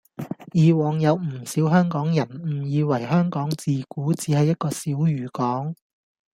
[0.53, 5.75] 以往有唔少香港人誤以為香港自古只係一個小漁港